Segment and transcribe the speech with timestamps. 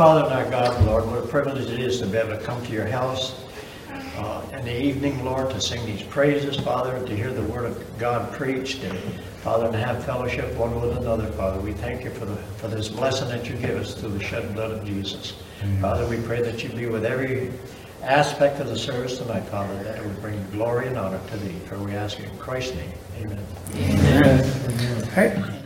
[0.00, 2.64] Father and our God, Lord, what a privilege it is to be able to come
[2.64, 3.44] to your house
[4.16, 7.66] uh, in the evening, Lord, to sing these praises, Father, and to hear the word
[7.66, 8.98] of God preached, and
[9.42, 11.60] Father, to have fellowship one with another, Father.
[11.60, 14.54] We thank you for the for this blessing that you give us through the shed
[14.54, 15.34] blood of Jesus.
[15.82, 17.52] Father, we pray that you be with every
[18.02, 21.58] aspect of the service tonight, Father, that it would bring glory and honor to thee.
[21.66, 22.92] For we ask it in Christ's name.
[23.18, 23.38] Amen.
[25.14, 25.36] All right.
[25.36, 25.59] A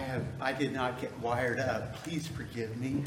[0.00, 1.94] have, I did not get wired up.
[2.02, 3.04] Please forgive me.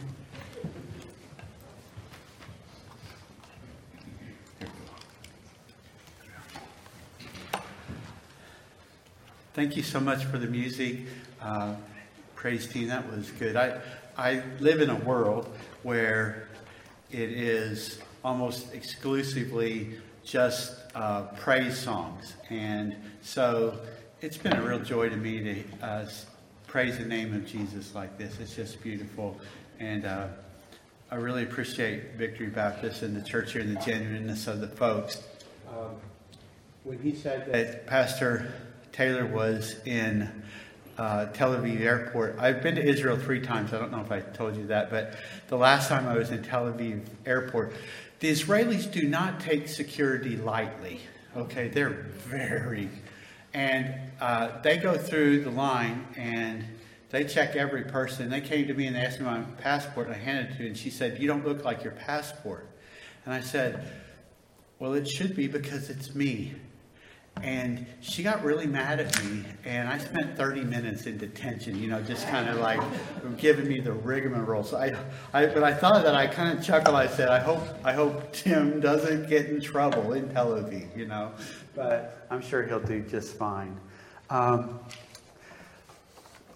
[9.54, 11.02] Thank you so much for the music.
[11.40, 11.76] Uh,
[12.34, 13.56] praise team, that was good.
[13.56, 13.80] I,
[14.18, 15.48] I live in a world
[15.84, 16.48] where
[17.12, 22.34] it is almost exclusively just uh, praise songs.
[22.50, 23.80] And so
[24.22, 26.06] it's been a real joy to me to uh,
[26.74, 28.40] praise the name of Jesus like this.
[28.40, 29.40] It's just beautiful.
[29.80, 30.26] And uh,
[31.12, 35.22] I really appreciate Victory Baptist and the church here and the genuineness of the folks.
[35.70, 35.98] Um,
[36.84, 38.52] when he said that Pastor
[38.92, 40.42] Taylor was in
[40.98, 42.40] uh, Tel Aviv airport.
[42.40, 43.72] I've been to Israel three times.
[43.72, 45.16] I don't know if I told you that, but
[45.50, 47.74] the last time I was in Tel Aviv airport,
[48.20, 51.02] the Israelis do not take security lightly.
[51.38, 52.90] Okay, they're very,
[53.54, 56.66] and uh, they go through the line and
[57.10, 58.30] they check every person.
[58.30, 60.64] They came to me and they asked me my passport, and I handed it to
[60.64, 62.68] her, and she said, "You don't look like your passport."
[63.26, 63.88] And I said,
[64.80, 66.56] "Well, it should be because it's me."
[67.42, 71.88] And she got really mad at me, and I spent 30 minutes in detention, you
[71.88, 72.80] know, just kind of like
[73.38, 74.64] giving me the rigmarole.
[74.64, 74.94] So I,
[75.34, 76.96] I, but I thought that I kind of chuckled.
[76.96, 81.06] I said, I hope, I hope Tim doesn't get in trouble in Tel Aviv, you
[81.06, 81.32] know,
[81.76, 83.78] but I'm sure he'll do just fine.
[84.30, 84.80] Um,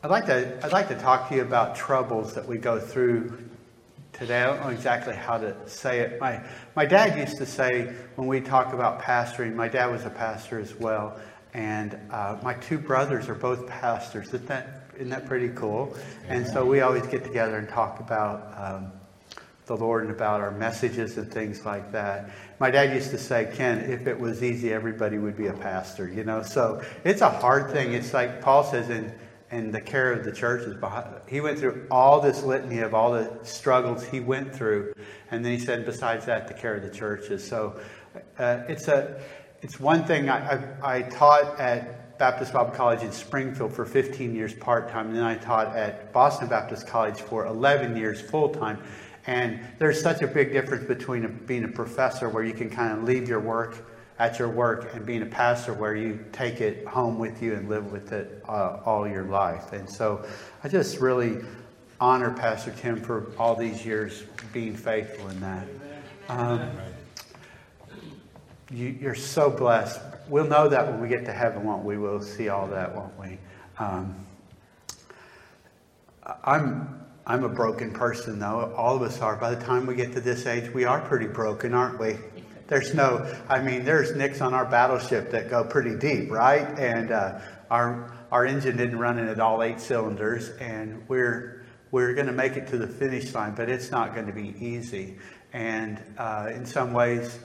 [0.03, 3.37] I'd like to, I'd like to talk to you about troubles that we go through
[4.17, 4.41] today.
[4.41, 6.19] I don't know exactly how to say it.
[6.19, 6.41] My,
[6.75, 10.59] my dad used to say when we talk about pastoring, my dad was a pastor
[10.59, 11.19] as well,
[11.53, 14.27] and uh, my two brothers are both pastors.
[14.27, 15.95] Isn't that, isn't that pretty cool?
[16.27, 18.91] And so we always get together and talk about um,
[19.67, 22.31] the Lord and about our messages and things like that.
[22.59, 26.09] My dad used to say, Ken, if it was easy, everybody would be a pastor,
[26.09, 26.41] you know?
[26.41, 27.93] So it's a hard thing.
[27.93, 29.13] It's like Paul says in
[29.49, 31.07] and the care of the church is behind.
[31.27, 34.93] He went through all this litany of all the struggles he went through,
[35.31, 37.47] and then he said, besides that, the care of the churches.
[37.47, 37.79] So
[38.37, 39.21] uh, it's a
[39.61, 40.29] it's one thing.
[40.29, 45.07] I, I, I, taught at Baptist Bible College in Springfield for 15 years part time,
[45.07, 48.81] and then I taught at Boston Baptist College for 11 years full time.
[49.25, 52.97] And there's such a big difference between a, being a professor, where you can kind
[52.97, 56.85] of leave your work at your work and being a pastor where you take it
[56.87, 59.73] home with you and live with it uh, all your life.
[59.73, 60.25] And so
[60.63, 61.37] I just really
[61.99, 65.67] honor Pastor Tim for all these years being faithful in that.
[66.29, 66.69] Um,
[68.71, 69.99] you, are so blessed.
[70.27, 71.97] We'll know that when we get to heaven, won't we?
[71.97, 73.37] We'll see all that, won't we?
[73.79, 74.15] Um,
[76.43, 78.73] I'm I'm a broken person, though.
[78.75, 79.35] All of us are.
[79.35, 82.15] By the time we get to this age, we are pretty broken, aren't we?
[82.67, 86.67] There's no, I mean, there's nicks on our battleship that go pretty deep, right?
[86.77, 92.27] And uh, our our engine didn't run at all eight cylinders, and we're we're going
[92.27, 95.17] to make it to the finish line, but it's not going to be easy.
[95.53, 97.39] And uh, in some ways,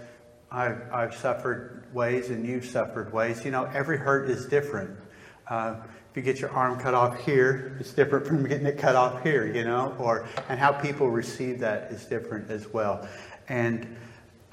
[0.51, 3.45] I've, I've suffered ways, and you've suffered ways.
[3.45, 4.99] You know, every hurt is different.
[5.49, 5.77] Uh,
[6.11, 9.23] if you get your arm cut off here, it's different from getting it cut off
[9.23, 13.09] here, you know, or and how people receive that is different as well.
[13.49, 13.97] And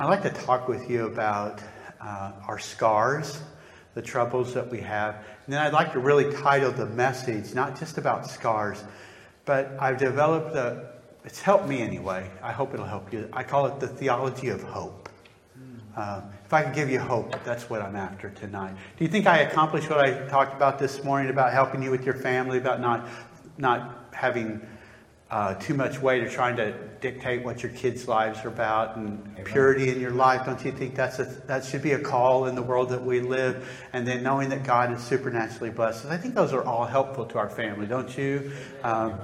[0.02, 1.62] I'd like to talk with you about
[2.00, 3.42] uh, our scars,
[3.96, 5.16] the troubles that we have.
[5.16, 8.82] And then I'd like to really title the message, not just about scars,
[9.44, 10.92] but I've developed a,
[11.26, 12.32] it's helped me anyway.
[12.42, 13.28] I hope it'll help you.
[13.34, 15.10] I call it the theology of hope.
[15.98, 18.76] Uh, if I can give you hope, that's what I'm after tonight.
[18.98, 22.06] Do you think I accomplished what I talked about this morning about helping you with
[22.06, 23.06] your family, about not,
[23.58, 24.66] not having
[25.32, 29.22] uh, too much weight or trying to dictate what your kids' lives are about and
[29.34, 29.46] Amen.
[29.46, 30.46] purity in your life?
[30.46, 33.22] Don't you think that's a, that should be a call in the world that we
[33.22, 33.68] live?
[33.94, 36.06] And then knowing that God is supernaturally blessed.
[36.06, 38.52] I think those are all helpful to our family, don't you?
[38.84, 39.20] Um,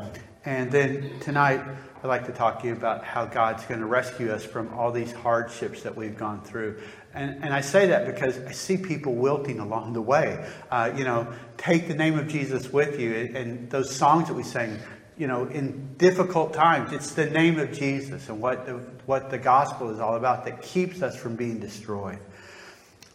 [0.46, 1.62] and then tonight,
[2.04, 4.92] I'd like to talk to you about how God's going to rescue us from all
[4.92, 6.80] these hardships that we've gone through.
[7.16, 10.48] And, and I say that because I see people wilting along the way.
[10.70, 13.32] Uh, you know, take the name of Jesus with you.
[13.34, 14.78] And those songs that we sing,
[15.18, 18.74] you know, in difficult times, it's the name of Jesus and what the,
[19.06, 22.20] what the gospel is all about that keeps us from being destroyed.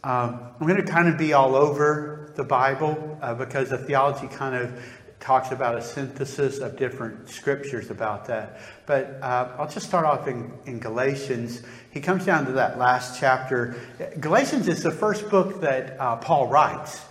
[0.03, 4.27] Um, I'm going to kind of be all over the Bible uh, because the theology
[4.27, 4.83] kind of
[5.19, 8.59] talks about a synthesis of different scriptures about that.
[8.87, 11.61] But uh, I'll just start off in, in Galatians.
[11.91, 13.75] He comes down to that last chapter.
[14.19, 17.01] Galatians is the first book that uh, Paul writes.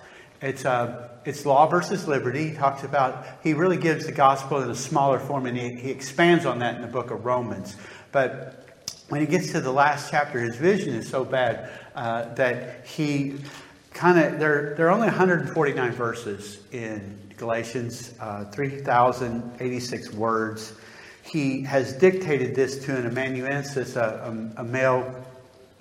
[0.43, 2.49] It's, uh, it's law versus liberty.
[2.49, 5.91] He talks about, he really gives the gospel in a smaller form, and he, he
[5.91, 7.77] expands on that in the book of Romans.
[8.11, 8.67] But
[9.11, 13.37] when he gets to the last chapter, his vision is so bad uh, that he
[13.93, 20.75] kind of, there, there are only 149 verses in Galatians, uh, 3,086 words.
[21.23, 25.23] He has dictated this to an amanuensis, a, a, a male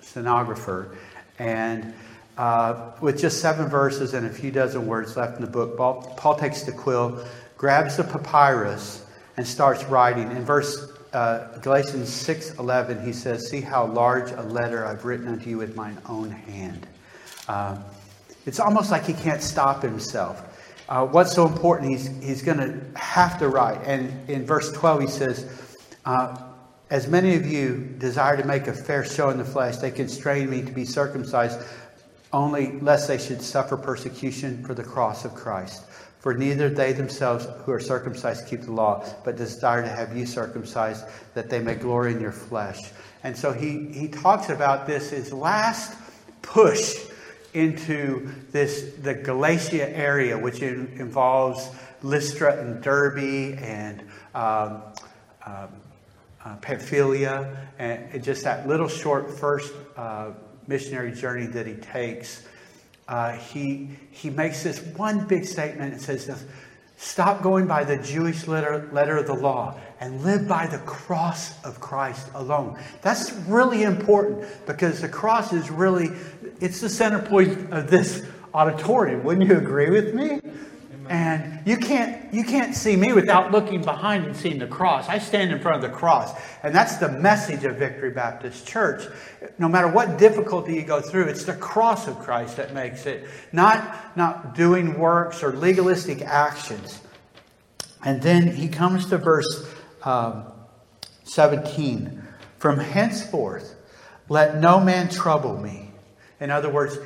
[0.00, 0.96] stenographer,
[1.38, 1.94] and
[2.40, 6.14] uh, with just seven verses and a few dozen words left in the book, Paul,
[6.16, 7.24] Paul takes the quill,
[7.56, 9.04] grabs the papyrus,
[9.36, 10.30] and starts writing.
[10.30, 15.50] In verse uh, Galatians 6:11, he says, "See how large a letter I've written unto
[15.50, 16.86] you with mine own hand."
[17.46, 17.76] Uh,
[18.46, 20.42] it's almost like he can't stop himself
[20.90, 23.80] uh, what's so important, he's, he's going to have to write.
[23.86, 26.36] And in verse 12, he says, uh,
[26.90, 30.50] As many of you desire to make a fair show in the flesh, they constrain
[30.50, 31.60] me to be circumcised,
[32.32, 35.84] only lest they should suffer persecution for the cross of Christ.
[36.20, 40.26] For neither they themselves who are circumcised keep the law, but desire to have you
[40.26, 42.78] circumcised, that they may glory in your flesh.
[43.24, 45.96] And so he, he talks about this, his last
[46.42, 46.96] push
[47.54, 51.68] into this the Galatia area, which in, involves
[52.02, 54.02] Lystra and Derbe and
[54.34, 54.82] um,
[55.46, 55.68] um,
[56.44, 60.30] uh, Pamphylia, and just that little short first uh,
[60.70, 62.46] missionary journey that he takes.
[63.08, 66.44] Uh, he he makes this one big statement and says,
[66.96, 71.62] "Stop going by the Jewish letter letter of the law and live by the cross
[71.64, 76.10] of Christ alone." That's really important because the cross is really
[76.60, 79.24] it's the center point of this auditorium.
[79.24, 80.40] Wouldn't you agree with me?
[81.10, 85.08] And you can't you can't see me without looking behind and seeing the cross.
[85.08, 86.32] I stand in front of the cross.
[86.62, 89.04] And that's the message of Victory Baptist Church.
[89.58, 93.26] No matter what difficulty you go through, it's the cross of Christ that makes it,
[93.52, 97.00] not, not doing works or legalistic actions.
[98.04, 99.68] And then he comes to verse
[100.04, 100.44] um,
[101.24, 102.22] 17.
[102.58, 103.74] From henceforth,
[104.28, 105.90] let no man trouble me
[106.40, 106.98] in other words,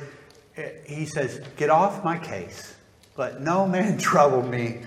[0.85, 2.74] he says, Get off my case.
[3.17, 4.81] Let no man trouble me,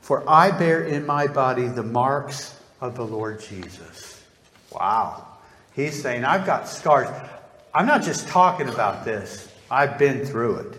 [0.00, 4.22] for I bear in my body the marks of the Lord Jesus.
[4.72, 5.26] Wow.
[5.74, 7.08] He's saying, I've got scars.
[7.74, 10.76] I'm not just talking about this, I've been through it.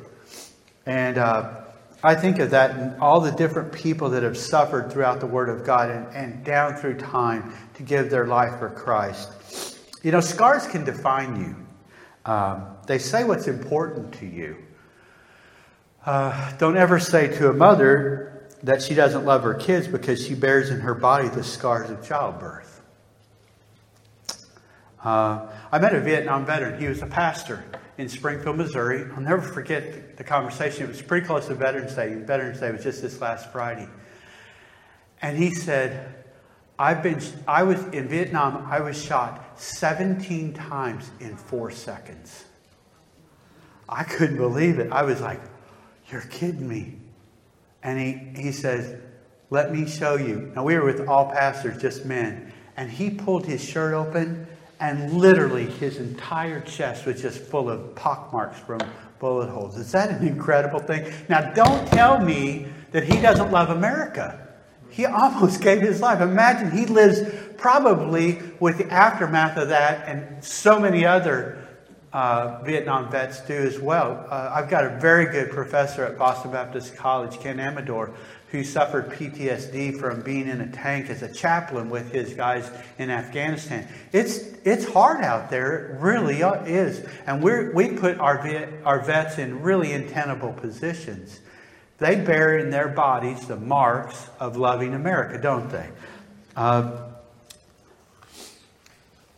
[0.85, 1.61] And uh,
[2.03, 5.49] I think of that and all the different people that have suffered throughout the Word
[5.49, 9.77] of God and, and down through time to give their life for Christ.
[10.03, 12.31] You know, scars can define you.
[12.31, 14.57] Um, they say what's important to you.
[16.07, 20.33] Uh, don't ever say to a mother that she doesn't love her kids because she
[20.33, 22.81] bears in her body the scars of childbirth.
[25.03, 26.79] Uh, I met a Vietnam veteran.
[26.79, 27.61] He was a pastor
[27.97, 29.03] in Springfield, Missouri.
[29.11, 30.85] I'll never forget the conversation.
[30.85, 32.13] It was pretty close to Veterans Day.
[32.13, 33.89] Veterans Day was just this last Friday.
[35.21, 36.23] And he said,
[36.79, 42.45] I've been, I was in Vietnam, I was shot 17 times in four seconds.
[43.89, 44.89] I couldn't believe it.
[44.93, 45.41] I was like,
[46.09, 46.93] You're kidding me.
[47.83, 48.99] And he, he says,
[49.49, 50.51] Let me show you.
[50.55, 52.51] Now, we were with all pastors, just men.
[52.75, 54.47] And he pulled his shirt open,
[54.79, 58.79] and literally his entire chest was just full of pockmarks from
[59.19, 59.77] bullet holes.
[59.77, 61.11] Is that an incredible thing?
[61.27, 64.47] Now, don't tell me that he doesn't love America.
[64.89, 66.21] He almost gave his life.
[66.21, 67.21] Imagine he lives
[67.57, 71.56] probably with the aftermath of that, and so many other
[72.17, 74.25] uh, Vietnam vets do as well.
[74.31, 78.11] Uh, I've got a very good professor at Boston Baptist College, Ken Amador,
[78.47, 83.11] who suffered PTSD from being in a tank as a chaplain with his guys in
[83.11, 83.87] Afghanistan.
[84.13, 87.07] It's, it's hard out there, it really is.
[87.27, 88.39] And we we put our,
[88.83, 91.39] our vets in really untenable positions.
[91.99, 95.87] They bear in their bodies the marks of loving America, don't they?
[96.55, 97.09] Uh,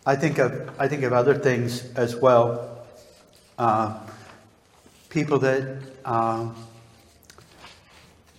[0.06, 2.69] I think of I think of other things as well.
[3.60, 3.94] Uh,
[5.10, 6.50] people that uh,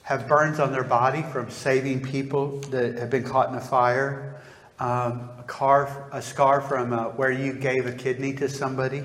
[0.00, 4.40] have burns on their body from saving people that have been caught in a fire.
[4.78, 9.04] Um, a, car, a scar from uh, where you gave a kidney to somebody,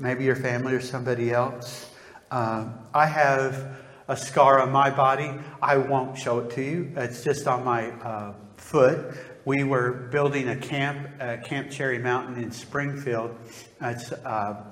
[0.00, 1.92] maybe your family or somebody else.
[2.32, 3.76] Uh, I have
[4.08, 5.30] a scar on my body.
[5.62, 6.92] I won't show it to you.
[6.96, 9.14] It's just on my uh, foot.
[9.46, 13.36] We were building a camp at Camp Cherry Mountain in Springfield.
[13.80, 13.94] Uh,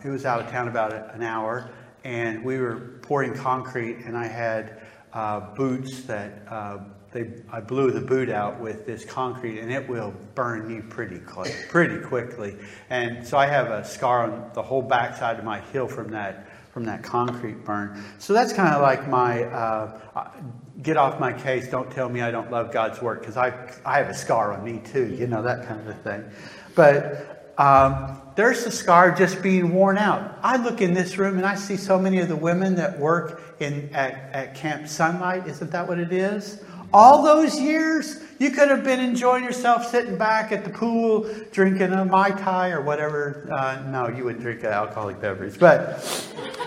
[0.05, 1.71] it was out of town about an hour,
[2.03, 4.83] and we were pouring concrete, and I had
[5.13, 6.79] uh, boots that uh,
[7.13, 11.21] they, I blew the boot out with this concrete, and it will burn you pretty
[11.69, 12.57] pretty quickly.
[12.91, 16.49] And so I have a scar on the whole backside of my heel from that
[16.73, 18.03] from that concrete burn.
[18.19, 20.31] So that's kind of like my uh, uh,
[20.83, 23.53] get off my case, don't tell me I don't love God's work, because I,
[23.85, 26.25] I have a scar on me too, you know, that kind of a thing.
[26.75, 30.39] But um, there's the scar just being worn out.
[30.43, 33.57] I look in this room and I see so many of the women that work
[33.61, 35.47] in, at, at Camp Sunlight.
[35.47, 36.63] Isn't that what it is?
[36.93, 41.93] All those years, you could have been enjoying yourself sitting back at the pool, drinking
[41.93, 43.49] a Mai Tai or whatever.
[43.53, 45.59] Uh, no, you wouldn't drink an alcoholic beverage.
[45.59, 46.05] But,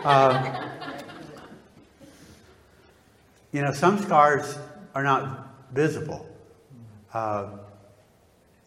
[0.04, 0.34] um,
[3.58, 4.56] you know, some scars
[4.94, 6.30] are not visible.
[7.12, 7.48] Uh,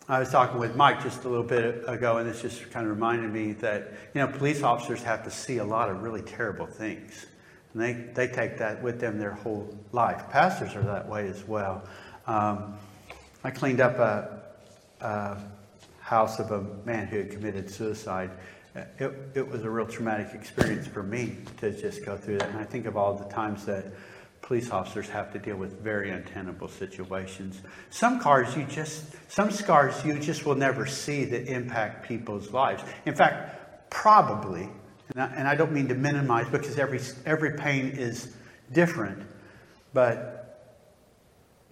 [0.08, 2.90] I was talking with Mike just a little bit ago, and this just kind of
[2.90, 6.66] reminded me that, you know, police officers have to see a lot of really terrible
[6.66, 7.26] things.
[7.72, 10.28] And they, they take that with them their whole life.
[10.28, 11.84] Pastors are that way as well.
[12.26, 12.76] Um,
[13.44, 14.42] I cleaned up a,
[15.02, 15.36] a,
[16.00, 18.32] house of a man who had committed suicide.
[18.74, 22.48] It, it was a real traumatic experience for me to just go through that.
[22.48, 23.84] And I think of all the times that
[24.50, 27.60] police officers have to deal with very untenable situations.
[27.90, 32.82] Some cars you just, some scars you just will never see that impact people's lives.
[33.06, 34.68] In fact, probably
[35.10, 38.34] and I, and I don't mean to minimize because every, every pain is
[38.72, 39.22] different,
[39.92, 40.82] but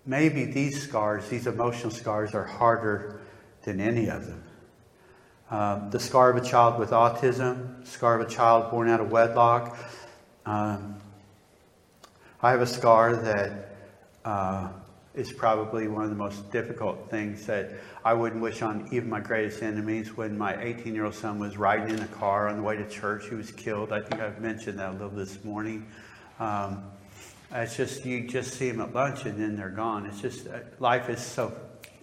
[0.07, 3.21] maybe these scars, these emotional scars, are harder
[3.63, 4.45] than any of them.
[5.51, 9.11] Um, the scar of a child with autism, scar of a child born out of
[9.11, 9.77] wedlock.
[10.47, 10.98] Um,
[12.41, 13.71] I have a scar that
[14.25, 14.69] uh,
[15.13, 17.73] is probably one of the most difficult things that
[18.05, 20.17] I wouldn't wish on even my greatest enemies.
[20.17, 22.89] When my 18 year old son was riding in a car on the way to
[22.89, 23.93] church, he was killed.
[23.93, 25.85] I think I've mentioned that a little this morning.
[26.39, 26.85] Um,
[27.51, 30.07] it's just, you just see them at lunch and then they're gone.
[30.07, 31.53] It's just, uh, life is so,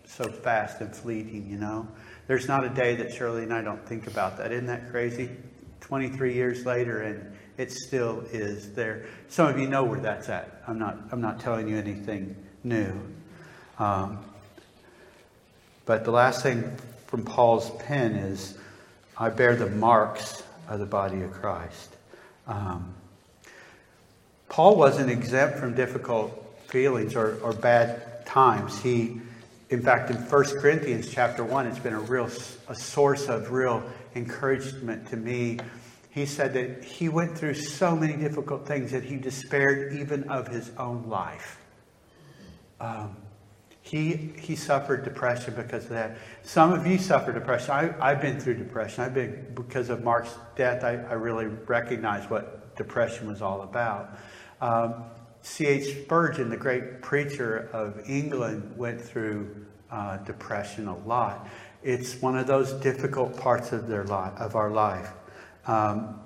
[0.04, 1.88] so fast and fleeting, you know.
[2.28, 4.52] There's not a day that Shirley and I don't think about that.
[4.52, 5.30] Isn't that crazy?
[5.80, 9.06] 23 years later and it still is there.
[9.30, 10.64] Some of you know where that's at.
[10.68, 12.94] I'm not, I'm not telling you anything new.
[13.80, 14.20] Um,
[15.86, 16.76] but the last thing
[17.08, 18.58] from Paul's pen is
[19.18, 21.96] I bear the marks of the body of Christ.
[22.48, 22.94] Um,
[24.50, 28.82] Paul wasn't exempt from difficult feelings or, or bad times.
[28.82, 29.20] He,
[29.70, 32.30] in fact, in 1 Corinthians chapter 1, it's been a real
[32.68, 33.84] a source of real
[34.16, 35.60] encouragement to me.
[36.16, 40.48] He said that he went through so many difficult things that he despaired even of
[40.48, 41.60] his own life.
[42.80, 43.18] Um,
[43.82, 46.18] he, he suffered depression because of that.
[46.42, 47.72] Some of you suffer depression.
[47.72, 49.04] I, I've been through depression.
[49.04, 54.18] I've been, because of Mark's death, I, I really recognize what depression was all about.
[54.62, 55.04] Um,
[55.42, 56.04] C.H.
[56.04, 61.50] Spurgeon, the great preacher of England, went through uh, depression a lot.
[61.84, 65.12] It's one of those difficult parts of their life, of our life.
[65.68, 66.20] Um,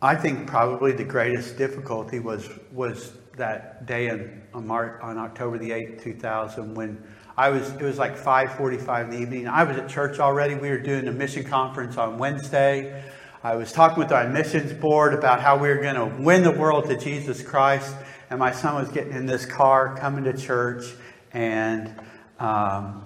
[0.00, 5.58] I think probably the greatest difficulty was was that day in, on, March, on October
[5.58, 7.02] the 8th, 2000, when
[7.36, 9.48] I was, it was like 5.45 in the evening.
[9.48, 10.54] I was at church already.
[10.54, 13.02] We were doing a mission conference on Wednesday.
[13.42, 16.52] I was talking with our missions board about how we were going to win the
[16.52, 17.94] world to Jesus Christ.
[18.30, 20.84] And my son was getting in this car, coming to church,
[21.32, 21.94] and
[22.38, 23.04] um,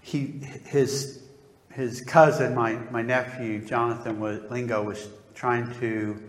[0.00, 1.22] he, his,
[1.78, 6.20] his cousin, my, my nephew, Jonathan was, Lingo, was trying to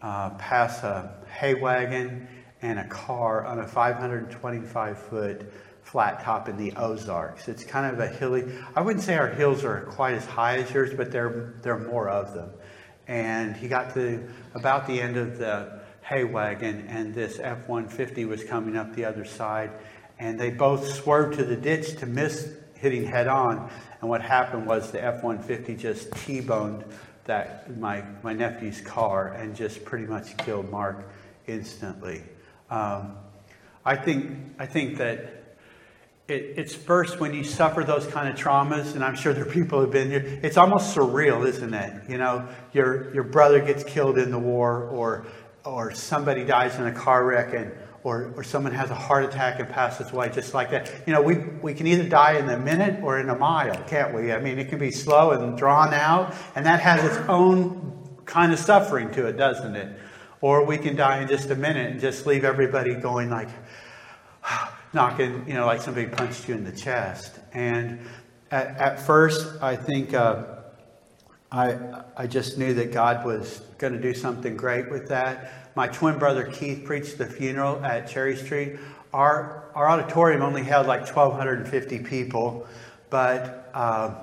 [0.00, 2.28] uh, pass a hay wagon
[2.62, 7.48] and a car on a 525 foot flat top in the Ozarks.
[7.48, 8.44] It's kind of a hilly.
[8.76, 11.88] I wouldn't say our hills are quite as high as yours, but there there are
[11.88, 12.50] more of them.
[13.08, 18.44] And he got to about the end of the hay wagon, and this F-150 was
[18.44, 19.72] coming up the other side,
[20.20, 22.52] and they both swerved to the ditch to miss
[22.86, 23.68] hitting head on.
[24.00, 26.84] And what happened was the F-150 just T-boned
[27.24, 31.10] that my my nephew's car and just pretty much killed Mark
[31.48, 32.22] instantly.
[32.70, 33.16] Um,
[33.84, 35.18] I think I think that
[36.28, 39.50] it, it's first when you suffer those kind of traumas, and I'm sure there are
[39.50, 40.38] people who've been here.
[40.44, 42.08] It's almost surreal, isn't it?
[42.08, 45.26] You know, your your brother gets killed in the war, or
[45.64, 47.72] or somebody dies in a car wreck, and
[48.06, 50.92] or, or someone has a heart attack and passes away just like that.
[51.08, 54.14] You know, we, we can either die in a minute or in a mile, can't
[54.14, 54.30] we?
[54.30, 58.52] I mean, it can be slow and drawn out, and that has its own kind
[58.52, 59.98] of suffering to it, doesn't it?
[60.40, 63.48] Or we can die in just a minute and just leave everybody going like,
[64.92, 67.40] knocking, you know, like somebody punched you in the chest.
[67.54, 67.98] And
[68.52, 70.44] at, at first, I think uh,
[71.50, 75.65] I, I just knew that God was going to do something great with that.
[75.76, 78.78] My twin brother Keith preached the funeral at Cherry Street.
[79.12, 82.66] Our, our auditorium only held like 1,250 people,
[83.10, 84.14] but uh,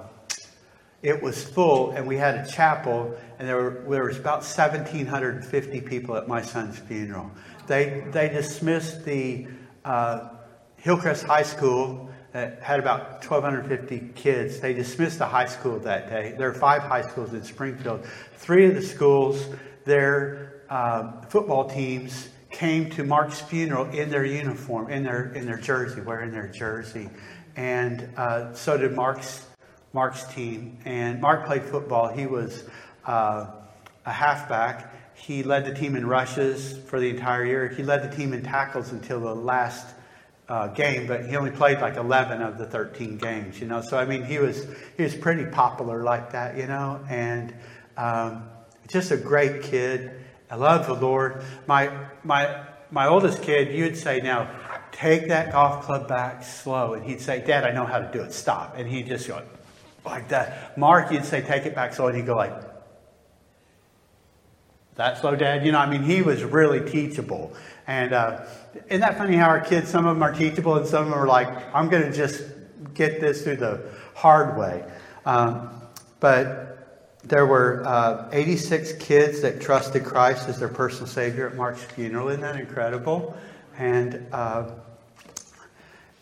[1.04, 5.82] it was full, and we had a chapel, and there, were, there was about 1,750
[5.82, 7.30] people at my son's funeral.
[7.68, 9.46] They, they dismissed the
[9.86, 10.30] uh,
[10.78, 14.60] Hillcrest High School that had about 1,250 kids.
[14.60, 16.34] They dismissed the high school that day.
[16.36, 18.08] There are five high schools in Springfield.
[18.38, 19.46] Three of the schools,
[19.86, 25.58] their uh, football teams came to Mark's funeral in their uniform, in their in their
[25.58, 27.12] jersey, wearing their jersey,
[27.56, 29.46] and uh, so did Mark's
[29.94, 30.80] Mark's team.
[30.84, 32.08] And Mark played football.
[32.08, 32.64] He was
[33.06, 33.52] uh,
[34.08, 35.16] a halfback.
[35.16, 37.68] He led the team in rushes for the entire year.
[37.68, 39.86] He led the team in tackles until the last
[40.50, 43.82] uh, game, but he only played like 11 of the 13 games, you know.
[43.82, 44.66] So I mean, he was
[44.98, 47.54] he was pretty popular like that, you know, and
[47.96, 48.50] um,
[48.88, 50.23] just a great kid.
[50.54, 51.44] I love the Lord.
[51.66, 51.92] My
[52.24, 54.48] my my oldest kid, you'd say now,
[54.92, 58.22] take that golf club back slow, and he'd say, Dad, I know how to do
[58.22, 58.34] it.
[58.34, 59.42] Stop, and he'd just go
[60.06, 60.78] like that.
[60.78, 62.54] Mark, you'd say, take it back slow, and he'd go like.
[64.94, 65.66] That slow, Dad?
[65.66, 67.56] You know, I mean, he was really teachable.
[67.88, 68.46] And uh,
[68.90, 71.18] isn't that funny how our kids, some of them are teachable and some of them
[71.18, 72.44] are like, I'm going to just
[72.94, 74.84] get this through the hard way.
[75.26, 75.72] Um,
[76.20, 76.73] but
[77.24, 82.30] there were uh, 86 kids that trusted Christ as their personal Savior at Mark's funeral.
[82.30, 83.38] Isn't that incredible?
[83.78, 84.72] And uh,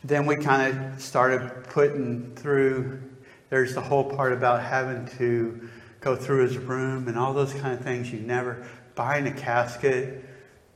[0.04, 3.02] then we kind of started putting through,
[3.50, 7.74] there's the whole part about having to go through his room and all those kind
[7.74, 8.12] of things.
[8.12, 10.26] You never, buying a casket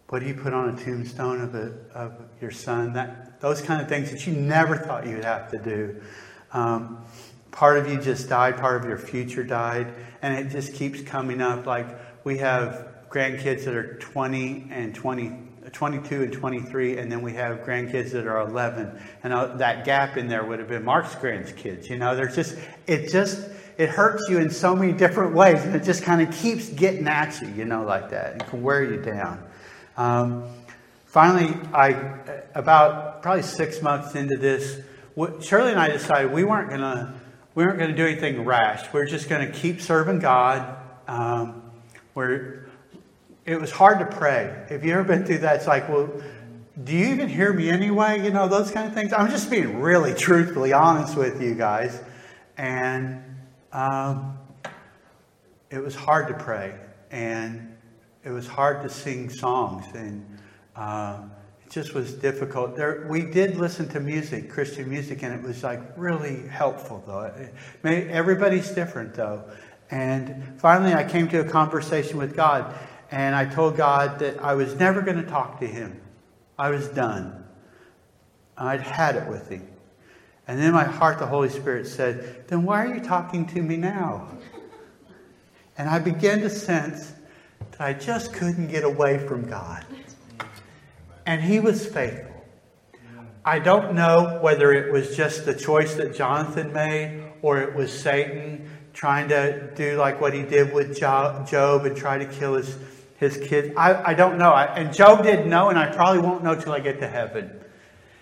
[0.09, 2.93] what do you put on a tombstone of, a, of your son?
[2.93, 6.01] That, those kind of things that you never thought you'd have to do.
[6.53, 7.03] Um,
[7.55, 9.87] part of you just died, part of your future died,
[10.21, 11.65] and it just keeps coming up.
[11.65, 11.87] Like
[12.25, 15.31] we have grandkids that are 20 and 20,
[15.71, 18.99] 22 and 23, and then we have grandkids that are 11.
[19.23, 21.89] And uh, that gap in there would have been Mark's grandkids.
[21.89, 25.73] You know, there's just, it just, it hurts you in so many different ways, and
[25.75, 28.35] it just kind of keeps getting at you, you know, like that.
[28.35, 29.41] It can wear you down.
[29.95, 30.43] Um,
[31.05, 31.91] finally, I
[32.53, 34.81] about probably six months into this,
[35.41, 37.21] Shirley and I decided we weren't gonna
[37.55, 38.91] we weren't gonna do anything rash.
[38.93, 40.77] We are just gonna keep serving God.
[41.07, 41.61] Um,
[42.13, 42.67] where
[43.45, 44.65] it was hard to pray.
[44.69, 45.57] Have you ever been through that?
[45.57, 46.09] It's like, well,
[46.83, 48.23] do you even hear me anyway?
[48.23, 49.13] You know, those kind of things.
[49.13, 52.01] I'm just being really truthfully honest with you guys.
[52.57, 53.23] And
[53.71, 54.37] um,
[55.69, 56.75] it was hard to pray.
[57.11, 57.75] And
[58.25, 60.25] it was hard to sing songs, and
[60.75, 61.19] uh,
[61.65, 62.75] it just was difficult.
[62.75, 67.31] There, we did listen to music, Christian music, and it was like really helpful, though.
[67.83, 69.43] Everybody's different, though.
[69.91, 72.73] And finally, I came to a conversation with God,
[73.11, 75.99] and I told God that I was never going to talk to Him.
[76.57, 77.43] I was done.
[78.57, 79.67] I'd had it with Him.
[80.47, 83.77] And then my heart, the Holy Spirit said, Then why are you talking to me
[83.77, 84.27] now?
[85.77, 87.13] And I began to sense
[87.71, 89.85] that I just couldn't get away from God.
[91.25, 92.35] And He was faithful.
[93.43, 97.93] I don't know whether it was just the choice that Jonathan made or it was
[97.93, 101.47] Satan trying to do like what he did with Job
[101.85, 102.75] and try to kill his,
[103.17, 103.71] his kids.
[103.77, 104.49] I, I don't know.
[104.49, 107.51] I, and Job didn't know, and I probably won't know till I get to heaven.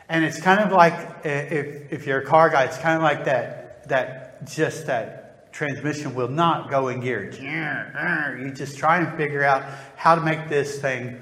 [0.09, 3.23] And it's kind of like if, if you're a car guy, it's kind of like
[3.25, 7.31] that, that just that transmission will not go in gear.
[8.45, 9.63] You just try and figure out
[9.95, 11.21] how to make this thing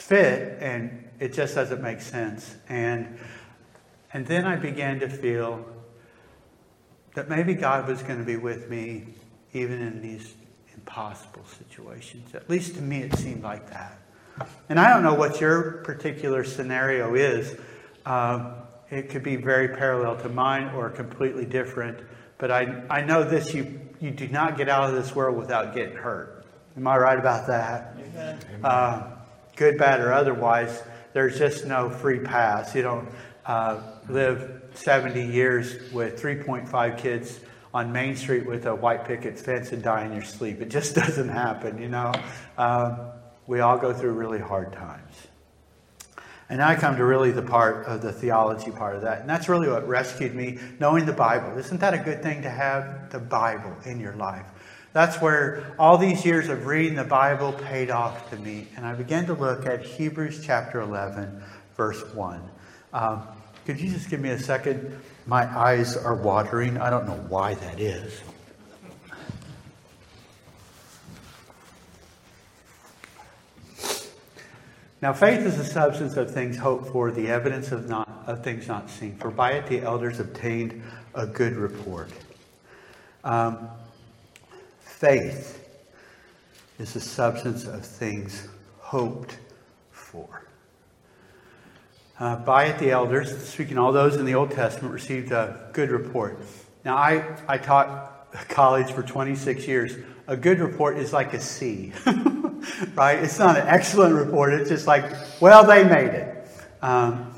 [0.00, 2.56] fit, and it just doesn't make sense.
[2.68, 3.18] And,
[4.12, 5.64] and then I began to feel
[7.14, 9.06] that maybe God was going to be with me
[9.52, 10.34] even in these
[10.74, 12.34] impossible situations.
[12.34, 13.98] At least to me, it seemed like that.
[14.68, 17.56] And I don't know what your particular scenario is.
[18.06, 18.54] Um,
[18.90, 21.98] it could be very parallel to mine or completely different.
[22.38, 25.74] But I, I know this you, you do not get out of this world without
[25.74, 26.46] getting hurt.
[26.76, 27.96] Am I right about that?
[28.64, 29.02] Uh,
[29.56, 30.82] good, bad, or otherwise,
[31.12, 32.74] there's just no free pass.
[32.74, 33.08] You don't
[33.46, 37.40] uh, live 70 years with 3.5 kids
[37.72, 40.60] on Main Street with a white picket fence and die in your sleep.
[40.60, 42.12] It just doesn't happen, you know.
[42.58, 42.98] Um,
[43.46, 45.14] we all go through really hard times.
[46.48, 49.20] And I come to really the part of the theology part of that.
[49.20, 51.56] And that's really what rescued me, knowing the Bible.
[51.56, 54.46] Isn't that a good thing to have the Bible in your life?
[54.92, 58.66] That's where all these years of reading the Bible paid off to me.
[58.76, 61.42] And I began to look at Hebrews chapter 11,
[61.76, 62.42] verse 1.
[62.92, 63.22] Um,
[63.66, 65.00] could you just give me a second?
[65.26, 66.76] My eyes are watering.
[66.76, 68.20] I don't know why that is.
[75.02, 78.68] Now, faith is the substance of things hoped for, the evidence of, not, of things
[78.68, 79.16] not seen.
[79.16, 80.82] For by it the elders obtained
[81.14, 82.10] a good report.
[83.24, 83.70] Um,
[85.00, 85.66] faith
[86.78, 88.46] is the substance of things
[88.80, 89.38] hoped
[89.90, 90.44] for.
[92.18, 95.90] Uh, by it, the elders, speaking all those in the Old Testament, received a good
[95.90, 96.38] report.
[96.84, 99.96] Now, I, I taught college for 26 years.
[100.26, 101.94] A good report is like a C,
[102.94, 103.20] right?
[103.20, 104.52] It's not an excellent report.
[104.52, 105.10] It's just like,
[105.40, 106.46] well, they made it.
[106.82, 107.32] Um,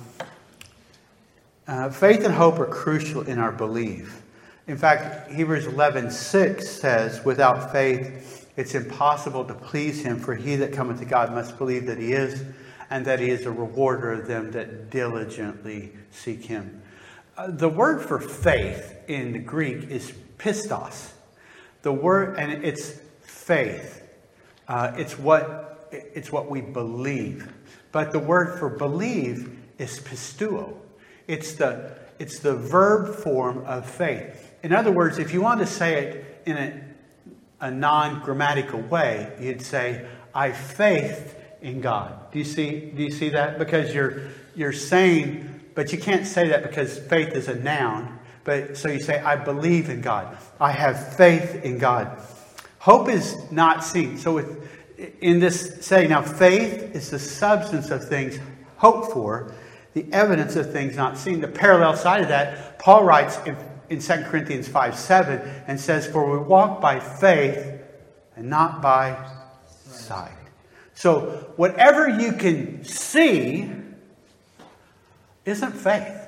[1.69, 4.23] uh, faith and hope are crucial in our belief.
[4.69, 10.57] In fact, Hebrews 11 6 says, without faith, it's impossible to please him, for he
[10.57, 12.45] that cometh to God must believe that he is
[12.91, 16.83] and that he is a rewarder of them that diligently seek him.
[17.37, 21.13] Uh, the word for faith in the Greek is pistos.
[21.81, 24.07] The word, and it's faith.
[24.69, 27.53] Uh, it's what it's what we believe.
[27.91, 30.75] But the word for believe is pisteuo.
[31.27, 34.52] It's the it's the verb form of faith.
[34.63, 39.63] In other words, if you want to say it in a, a non-grammatical way, you'd
[39.63, 42.33] say, "I faith in God.
[42.33, 43.59] Do you see, do you see that?
[43.59, 44.23] Because you're,
[44.55, 48.19] you're saying, but you can't say that because faith is a noun.
[48.45, 50.37] But so you say, I believe in God.
[50.61, 52.21] I have faith in God.
[52.81, 54.19] Hope is not seen.
[54.19, 54.69] So with,
[55.21, 58.39] in this saying, now faith is the substance of things
[58.77, 59.55] hoped for,
[59.95, 61.41] the evidence of things not seen.
[61.41, 63.57] The parallel side of that, Paul writes in,
[63.93, 67.81] in 2 Corinthians 5 7 and says, For we walk by faith
[68.35, 69.31] and not by
[69.67, 70.33] sight.
[70.95, 73.71] So, whatever you can see
[75.45, 76.19] isn't faith.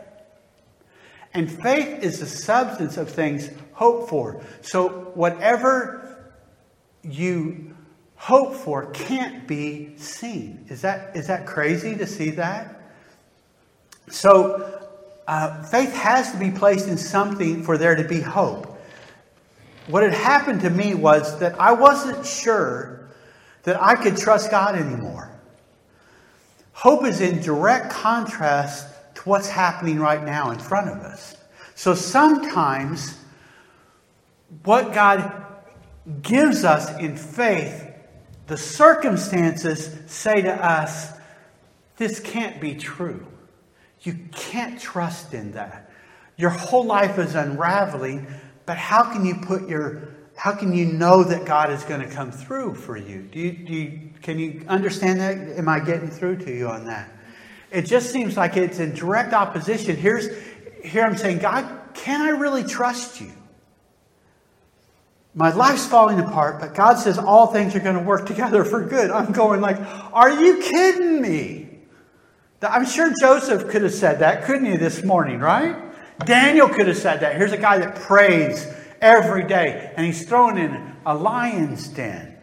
[1.32, 4.42] And faith is the substance of things hoped for.
[4.60, 6.34] So, whatever
[7.02, 7.74] you
[8.16, 10.66] hope for can't be seen.
[10.68, 12.82] Is that, is that crazy to see that?
[14.10, 14.83] So,
[15.26, 18.70] uh, faith has to be placed in something for there to be hope.
[19.86, 23.08] What had happened to me was that I wasn't sure
[23.64, 25.30] that I could trust God anymore.
[26.72, 31.36] Hope is in direct contrast to what's happening right now in front of us.
[31.74, 33.18] So sometimes
[34.64, 35.44] what God
[36.22, 37.90] gives us in faith,
[38.46, 41.12] the circumstances say to us,
[41.96, 43.26] this can't be true.
[44.04, 45.90] You can't trust in that.
[46.36, 48.26] Your whole life is unraveling,
[48.66, 52.08] but how can you put your how can you know that God is going to
[52.08, 53.22] come through for you?
[53.22, 54.10] Do you, do you?
[54.20, 55.58] Can you understand that?
[55.58, 57.08] Am I getting through to you on that?
[57.70, 59.96] It just seems like it's in direct opposition.
[59.96, 60.28] Here's,
[60.82, 63.32] here I'm saying, God, can I really trust you?
[65.34, 68.84] My life's falling apart, but God says all things are going to work together for
[68.84, 69.10] good.
[69.10, 69.78] I'm going like,
[70.12, 71.63] are you kidding me?
[72.64, 75.76] I'm sure Joseph could have said that, couldn't he, this morning, right?
[76.24, 77.36] Daniel could have said that.
[77.36, 78.66] Here's a guy that prays
[79.00, 79.92] every day.
[79.96, 82.36] And he's thrown in a lion's den.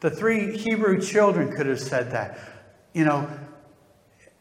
[0.00, 2.38] The three Hebrew children could have said that.
[2.92, 3.28] You know,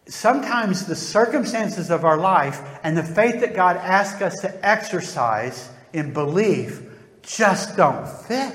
[0.08, 5.70] sometimes the circumstances of our life and the faith that God asks us to exercise
[5.94, 6.82] in belief
[7.22, 8.54] just don't fit.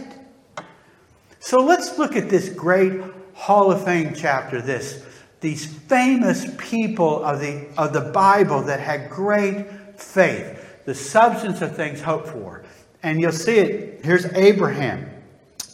[1.41, 3.03] So let's look at this great
[3.35, 5.05] Hall of Fame chapter, this
[5.43, 9.67] these famous people of the of the Bible that had great
[10.01, 12.65] faith, the substance of things hoped for.
[13.03, 14.05] And you'll see it.
[14.05, 15.11] Here's Abraham,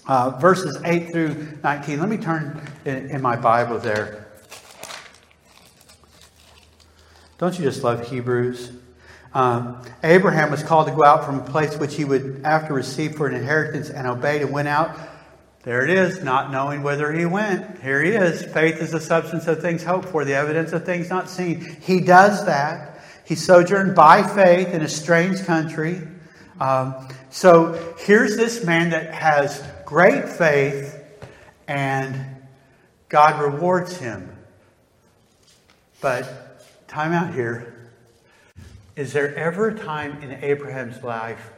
[0.07, 2.01] uh, verses 8 through 19.
[2.01, 4.27] Let me turn in, in my Bible there.
[7.37, 8.73] Don't you just love Hebrews?
[9.35, 13.15] Um, Abraham was called to go out from a place which he would after receive
[13.15, 14.99] for an inheritance and obeyed and went out.
[15.69, 17.83] There it is, not knowing whither he went.
[17.83, 18.43] Here he is.
[18.43, 21.61] Faith is the substance of things hoped for, the evidence of things not seen.
[21.83, 23.05] He does that.
[23.27, 26.01] He sojourned by faith in a strange country.
[26.59, 31.05] Um, so here's this man that has great faith,
[31.67, 32.19] and
[33.11, 34.39] God rewards him.
[36.01, 37.91] But time out here.
[38.97, 41.53] Is there ever a time in Abraham's life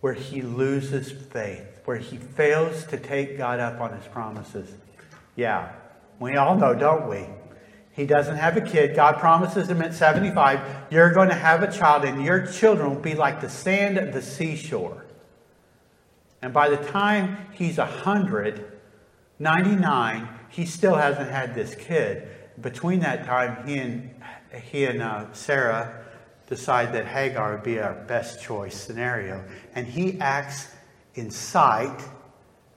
[0.00, 4.74] where he loses faith, where he fails to take God up on his promises?
[5.36, 5.72] Yeah,
[6.20, 7.24] we all know, don't we?
[7.92, 8.94] He doesn't have a kid.
[8.94, 10.60] God promises him at 75,
[10.90, 14.12] you're going to have a child, and your children will be like the sand of
[14.12, 15.06] the seashore.
[16.42, 18.70] And by the time he's 100,
[19.38, 22.28] 99, he still hasn't had this kid.
[22.60, 24.10] Between that time, he and
[24.62, 26.04] he and uh, Sarah
[26.48, 29.42] decide that Hagar would be our best choice scenario.
[29.74, 30.68] And he acts
[31.18, 32.00] in sight,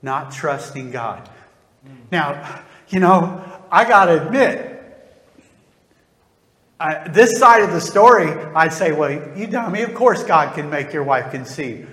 [0.01, 1.29] not trusting God.
[2.11, 4.67] Now, you know, I got to admit,
[6.79, 10.69] I, this side of the story, I'd say, well, you dummy, of course God can
[10.69, 11.89] make your wife conceive.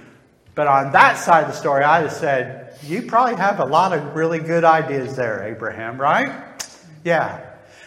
[0.55, 3.93] But on that side of the story, I'd have said, you probably have a lot
[3.93, 6.65] of really good ideas there, Abraham, right?
[7.05, 7.45] Yeah.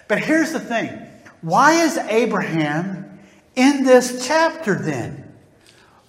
[0.08, 1.08] But here's the thing
[1.42, 3.20] why is Abraham
[3.56, 5.34] in this chapter then?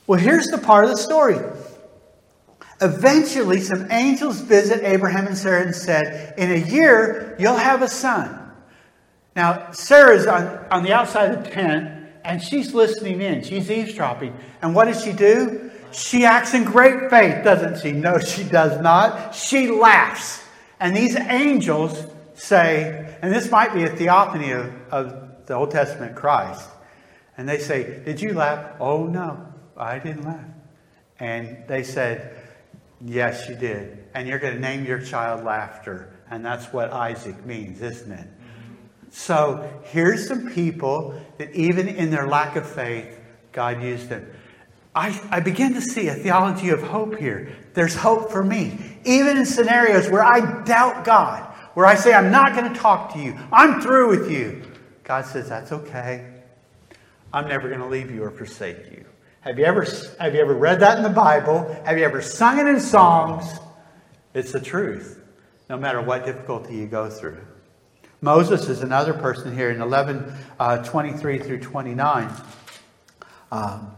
[0.07, 1.39] Well, here's the part of the story.
[2.83, 7.89] Eventually, some angels visit Abraham and Sarah and said, In a year, you'll have a
[7.89, 8.51] son.
[9.37, 13.43] Now, Sarah's on, on the outside of the tent, and she's listening in.
[13.43, 14.37] She's eavesdropping.
[14.61, 15.71] And what does she do?
[15.93, 17.93] She acts in great faith, doesn't she?
[17.93, 19.35] No, she does not.
[19.35, 20.43] She laughs.
[20.81, 26.17] And these angels say, and this might be a theophany of, of the Old Testament
[26.17, 26.69] Christ.
[27.37, 28.77] And they say, Did you laugh?
[28.81, 30.45] Oh, no, I didn't laugh.
[31.19, 32.37] And they said,
[33.05, 34.05] Yes, you did.
[34.15, 36.13] And you're going to name your child Laughter.
[36.31, 38.29] And that's what Isaac means, isn't it?
[39.11, 43.19] So here's some people that, even in their lack of faith,
[43.53, 44.27] God used them.
[44.95, 47.55] I, I begin to see a theology of hope here.
[47.75, 48.79] There's hope for me.
[49.05, 51.43] Even in scenarios where I doubt God,
[51.75, 54.63] where I say, I'm not going to talk to you, I'm through with you.
[55.05, 56.31] God says, That's okay.
[57.33, 59.05] I'm never going to leave you or forsake you.
[59.43, 59.85] Have you, ever,
[60.21, 61.65] have you ever read that in the Bible?
[61.85, 63.45] Have you ever sung it in songs?
[64.35, 65.21] It's the truth,
[65.69, 67.41] no matter what difficulty you go through.
[68.21, 72.33] Moses is another person here in 11 uh, 23 through 29.
[73.51, 73.91] Um,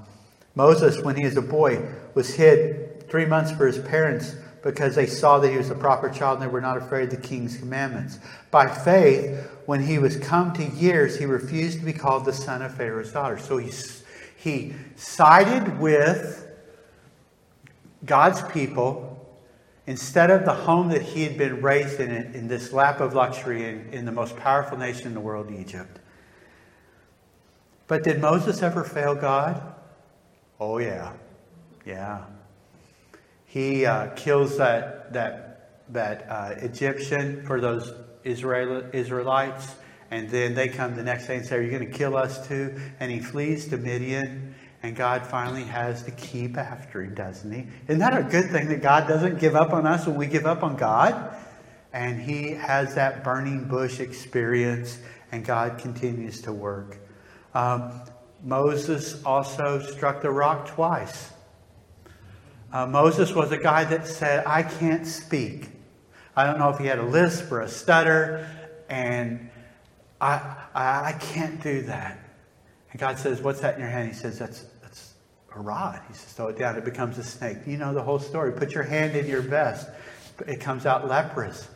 [0.55, 5.07] Moses, when he was a boy, was hid three months for his parents because they
[5.07, 7.59] saw that he was a proper child and they were not afraid of the king's
[7.59, 8.19] commandments.
[8.51, 12.63] By faith, when he was come to years, he refused to be called the son
[12.63, 13.39] of Pharaoh's daughter.
[13.39, 13.71] So he,
[14.45, 16.47] he sided with
[18.05, 19.11] God's people
[19.87, 23.67] instead of the home that he had been raised in, in this lap of luxury
[23.67, 25.99] in, in the most powerful nation in the world, Egypt.
[27.87, 29.63] But did Moses ever fail God?
[30.61, 31.15] Oh, yeah.
[31.87, 32.25] Yeah.
[33.47, 39.75] He uh, kills that, that, that uh, Egyptian for those Israel, Israelites.
[40.15, 42.47] And then they come the next day and say, Are you going to kill us
[42.47, 42.81] too?
[43.01, 44.55] And he flees to Midian.
[44.85, 47.67] And God finally has to keep after him, doesn't he?
[47.89, 50.47] Isn't that a good thing that God doesn't give up on us when we give
[50.47, 51.37] up on God?
[51.93, 55.01] And he has that burning bush experience,
[55.33, 56.99] and God continues to work.
[57.53, 58.01] Um,
[58.41, 61.33] Moses also struck the rock twice.
[62.73, 65.71] Uh, Moses was a guy that said, I can't speak.
[66.37, 68.49] I don't know if he had a lisp or a stutter,
[68.89, 69.51] and
[70.25, 72.19] I, I, I can't do that.
[72.91, 74.09] And God says, What's that in your hand?
[74.09, 75.15] He says, That's, that's
[75.55, 76.01] a rod.
[76.09, 77.59] He says, Throw it down, it becomes a snake.
[77.67, 78.53] You know the whole story.
[78.53, 79.89] Put your hand in your vest,
[80.47, 81.69] it comes out leprous.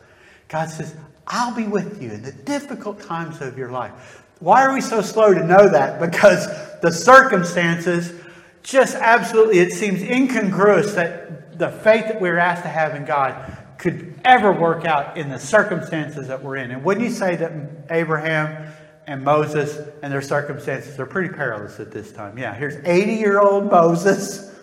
[0.47, 0.95] God says,
[1.27, 4.23] I'll be with you in the difficult times of your life.
[4.39, 5.99] Why are we so slow to know that?
[5.99, 6.47] Because
[6.79, 8.19] the circumstances
[8.63, 13.58] just absolutely, it seems incongruous that the faith that we're asked to have in God
[13.79, 16.69] could ever work out in the circumstances that we're in.
[16.69, 17.51] And wouldn't you say that
[17.89, 18.71] Abraham
[19.07, 22.37] and Moses and their circumstances are pretty perilous at this time.
[22.37, 24.53] Yeah, here's 80 year old Moses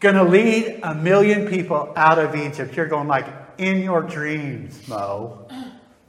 [0.00, 2.76] going to lead a million people out of Egypt.
[2.76, 3.26] You're going like,
[3.58, 5.46] in your dreams, Mo.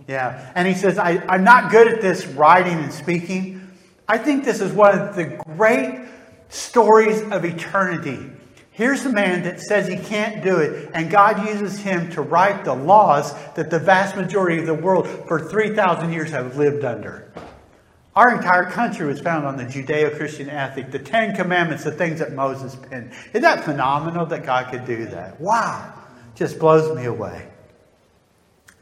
[0.08, 0.52] Yeah.
[0.56, 3.70] And he says, I, I'm not good at this writing and speaking.
[4.08, 5.26] I think this is one of the
[5.56, 6.08] great
[6.49, 8.30] stories of eternity.
[8.82, 12.65] Here's a man that says he can't do it, and God uses him to write
[12.65, 17.32] the laws that the vast majority of the world for 3,000 years have lived under.
[18.15, 22.17] Our entire country was founded on the Judeo Christian ethic, the Ten Commandments, the things
[22.17, 23.11] that Moses penned.
[23.29, 25.39] Isn't that phenomenal that God could do that?
[25.39, 25.93] Wow.
[26.34, 27.49] Just blows me away.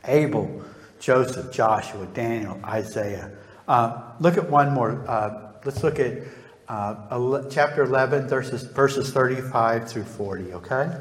[0.06, 0.64] Abel,
[1.02, 3.32] Joseph, Joshua, Daniel, Isaiah.
[3.68, 5.04] Uh, look at one more.
[5.06, 6.20] Uh, let's look at
[6.70, 10.96] uh, chapter 11, verses, verses 35 through 40, okay?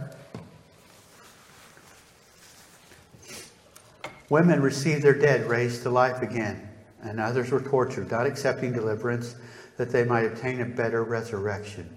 [4.30, 6.68] Women received their dead raised to life again,
[7.02, 9.36] and others were tortured, not accepting deliverance
[9.76, 11.88] that they might obtain a better resurrection.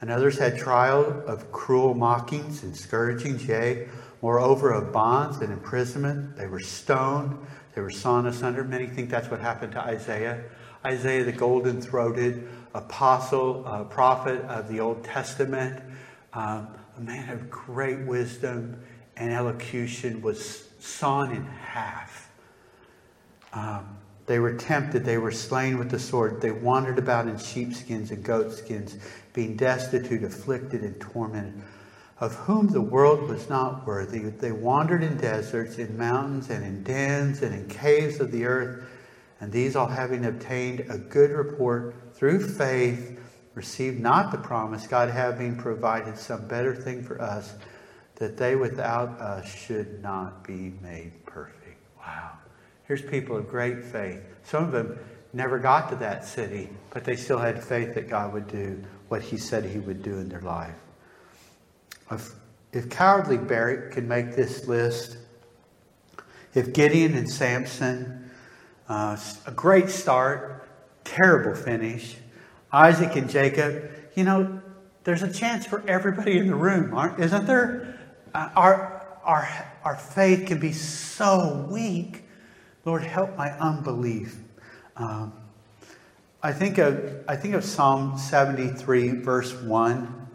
[0.00, 3.88] And others had trial of cruel mockings and scourgings, yea,
[4.22, 6.36] moreover of bonds and imprisonment.
[6.36, 7.36] They were stoned,
[7.74, 8.64] they were sawn asunder.
[8.64, 10.42] Many think that's what happened to Isaiah.
[10.84, 15.82] Isaiah, the golden throated apostle, uh, prophet of the Old Testament,
[16.32, 18.80] um, a man of great wisdom
[19.16, 22.30] and elocution, was sawn in half.
[23.52, 26.40] Um, they were tempted, they were slain with the sword.
[26.40, 28.96] They wandered about in sheepskins and goatskins,
[29.32, 31.60] being destitute, afflicted, and tormented,
[32.20, 34.20] of whom the world was not worthy.
[34.20, 38.84] They wandered in deserts, in mountains, and in dens, and in caves of the earth.
[39.40, 43.18] And these all having obtained a good report through faith,
[43.54, 47.54] received not the promise, God having provided some better thing for us,
[48.16, 51.78] that they without us should not be made perfect.
[51.98, 52.32] Wow.
[52.86, 54.20] Here's people of great faith.
[54.44, 54.98] Some of them
[55.32, 59.22] never got to that city, but they still had faith that God would do what
[59.22, 60.74] he said he would do in their life.
[62.10, 62.34] If,
[62.72, 65.16] if cowardly Barak can make this list,
[66.54, 68.19] if Gideon and Samson,
[68.90, 69.16] uh,
[69.46, 70.68] a great start,
[71.04, 72.16] terrible finish.
[72.72, 74.60] Isaac and Jacob, you know,
[75.04, 77.96] there's a chance for everybody in the room, aren't, isn't there?
[78.34, 79.48] Uh, our, our,
[79.84, 82.24] our faith can be so weak.
[82.84, 84.36] Lord, help my unbelief.
[84.96, 85.34] Um,
[86.42, 90.28] I think of I think of Psalm 73, verse 1.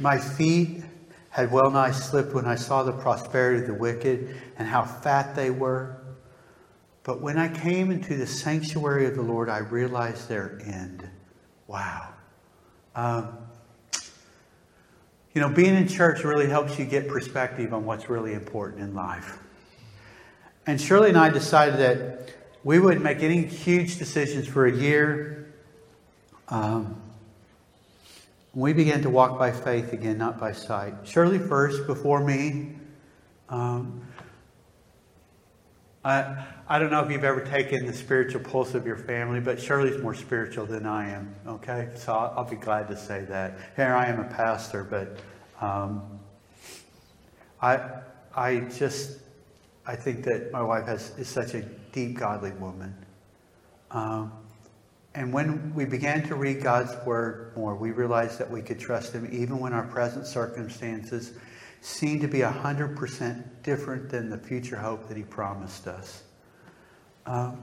[0.00, 0.82] My feet
[1.28, 5.36] had well nigh slipped when I saw the prosperity of the wicked and how fat
[5.36, 5.99] they were.
[7.10, 11.04] But when I came into the sanctuary of the Lord, I realized their end.
[11.66, 12.14] Wow.
[12.94, 13.36] Um,
[15.34, 18.94] you know, being in church really helps you get perspective on what's really important in
[18.94, 19.40] life.
[20.68, 22.32] And Shirley and I decided that
[22.62, 25.52] we wouldn't make any huge decisions for a year.
[26.46, 27.02] Um,
[28.54, 30.94] we began to walk by faith again, not by sight.
[31.02, 32.76] Shirley first, before me.
[33.48, 34.00] Um,
[36.02, 39.60] I, I don't know if you've ever taken the spiritual pulse of your family, but
[39.60, 41.90] Shirley's more spiritual than I am, okay?
[41.94, 43.58] So I'll, I'll be glad to say that.
[43.76, 45.18] Here I am a pastor, but
[45.64, 46.18] um,
[47.60, 48.00] I,
[48.34, 49.18] I just,
[49.86, 51.60] I think that my wife has, is such a
[51.92, 52.94] deep, godly woman.
[53.90, 54.32] Um,
[55.14, 59.12] and when we began to read God's Word more, we realized that we could trust
[59.12, 61.32] Him even when our present circumstances
[61.80, 66.22] seem to be 100% different than the future hope that he promised us.
[67.26, 67.60] Um,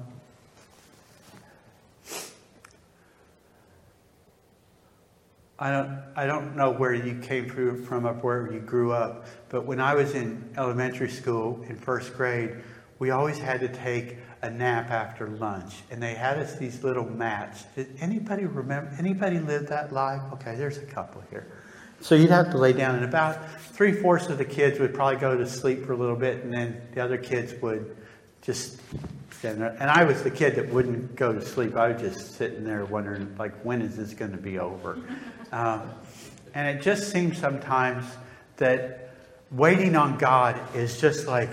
[5.59, 7.49] I don't, I don't know where you came
[7.83, 12.13] from up where you grew up, but when I was in elementary school in first
[12.13, 12.57] grade,
[12.99, 17.09] we always had to take a nap after lunch, and they had us these little
[17.09, 17.65] mats.
[17.75, 18.93] Did anybody remember?
[18.99, 20.21] Anybody live that life?
[20.33, 21.47] Okay, there's a couple here.
[22.01, 25.17] So you'd have to lay down, and about three fourths of the kids would probably
[25.17, 27.95] go to sleep for a little bit, and then the other kids would
[28.41, 28.79] just
[29.31, 29.75] stand there.
[29.79, 31.75] And I was the kid that wouldn't go to sleep.
[31.75, 34.99] I was just sitting there wondering, like, when is this going to be over?
[35.49, 35.91] Um,
[36.53, 38.03] and it just seems sometimes
[38.57, 39.13] that
[39.49, 41.49] waiting on God is just like,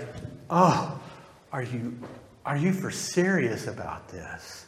[0.49, 0.99] oh,
[1.53, 1.97] are you
[2.45, 4.65] are you for serious about this?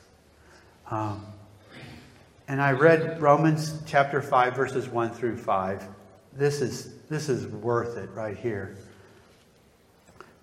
[0.90, 1.26] Um,
[2.48, 5.88] and I read Romans chapter 5, verses 1 through 5.
[6.34, 8.78] This is, this is worth it right here.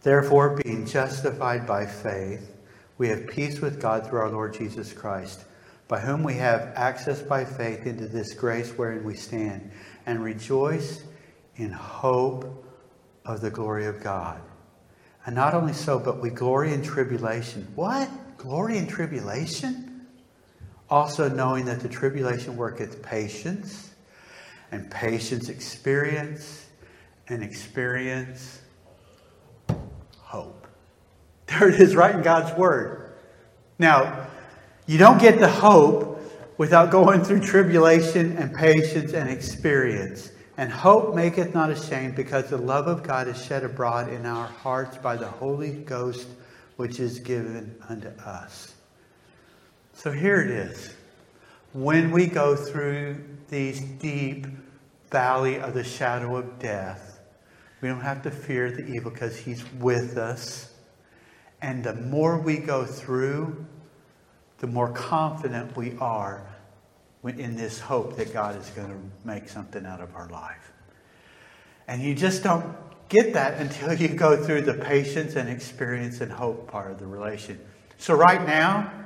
[0.02, 2.54] Therefore, being justified by faith,
[2.98, 5.44] we have peace with God through our Lord Jesus Christ,
[5.88, 9.70] by whom we have access by faith into this grace wherein we stand,
[10.06, 11.04] and rejoice
[11.56, 12.64] in hope
[13.24, 14.40] of the glory of God.
[15.24, 17.66] And not only so, but we glory in tribulation.
[17.74, 18.10] What?
[18.44, 19.83] glory in tribulation?
[20.90, 23.90] Also knowing that the tribulation worketh patience,
[24.70, 26.66] and patience experience,
[27.28, 28.60] and experience
[30.20, 30.66] hope.
[31.46, 33.12] There it is, right in God's Word.
[33.78, 34.26] Now,
[34.86, 36.20] you don't get the hope
[36.58, 40.30] without going through tribulation and patience and experience.
[40.56, 44.46] And hope maketh not ashamed, because the love of God is shed abroad in our
[44.46, 46.28] hearts by the Holy Ghost,
[46.76, 48.73] which is given unto us.
[49.94, 50.92] So here it is.
[51.72, 54.46] When we go through these deep
[55.10, 57.20] valley of the shadow of death,
[57.80, 60.74] we don't have to fear the evil because he's with us.
[61.62, 63.64] And the more we go through,
[64.58, 66.44] the more confident we are
[67.24, 70.72] in this hope that God is going to make something out of our life.
[71.86, 72.76] And you just don't
[73.08, 77.06] get that until you go through the patience and experience and hope part of the
[77.06, 77.60] relation.
[77.96, 79.03] So, right now,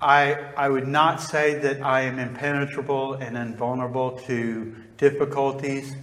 [0.00, 5.94] I, I would not say that I am impenetrable and invulnerable to difficulties,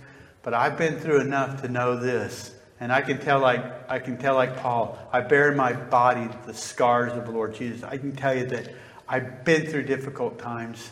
[0.44, 2.54] but I've been through enough to know this.
[2.80, 6.30] And I can tell like I can tell like Paul, I bear in my body
[6.46, 7.84] the scars of the Lord Jesus.
[7.84, 8.72] I can tell you that
[9.10, 10.92] I've been through difficult times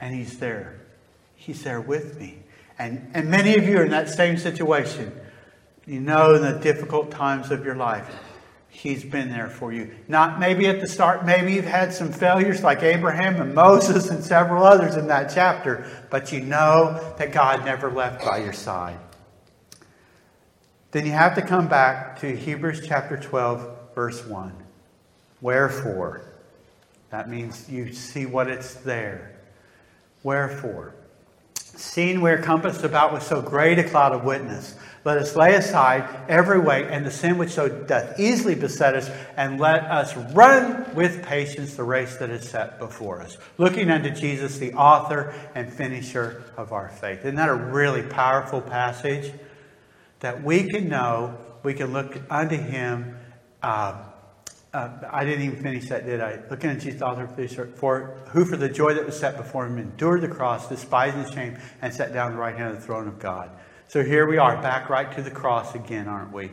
[0.00, 0.78] and he's there.
[1.34, 2.38] He's there with me.
[2.78, 5.12] And, and many of you are in that same situation.
[5.86, 8.08] You know, in the difficult times of your life,
[8.76, 9.90] He's been there for you.
[10.06, 14.22] Not maybe at the start, maybe you've had some failures like Abraham and Moses and
[14.22, 18.98] several others in that chapter, but you know that God never left by your side.
[20.90, 24.52] Then you have to come back to Hebrews chapter 12, verse 1.
[25.40, 26.20] Wherefore?
[27.08, 29.40] That means you see what it's there.
[30.22, 30.92] Wherefore,
[31.54, 34.74] seeing we are compassed about with so great a cloud of witness,
[35.06, 39.08] let us lay aside every weight and the sin which so doth easily beset us,
[39.36, 44.10] and let us run with patience the race that is set before us, looking unto
[44.10, 47.20] Jesus, the author and finisher of our faith.
[47.20, 49.32] Isn't that a really powerful passage?
[50.20, 53.16] That we can know, we can look unto him.
[53.62, 54.02] Uh,
[54.74, 56.40] uh, I didn't even finish that, did I?
[56.50, 59.66] Looking at Jesus, author and finish for who for the joy that was set before
[59.66, 62.80] him endured the cross, despising the shame, and sat down at the right hand of
[62.80, 63.52] the throne of God.
[63.88, 66.50] So here we are, back right to the cross again, aren't we?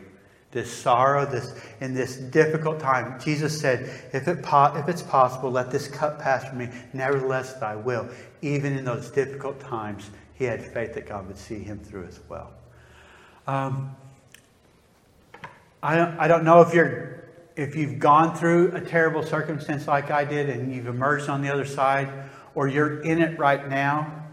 [0.51, 3.19] This sorrow, this in this difficult time.
[3.19, 6.69] Jesus said, if, it po- if it's possible, let this cup pass from me.
[6.93, 8.07] Nevertheless, thy will.
[8.43, 12.19] Even in those difficult times, he had faith that God would see him through as
[12.29, 12.51] well.
[13.47, 13.95] Um,
[15.81, 17.23] I, don't, I don't know if you're
[17.55, 21.53] if you've gone through a terrible circumstance like I did and you've emerged on the
[21.53, 22.09] other side,
[22.55, 24.27] or you're in it right now,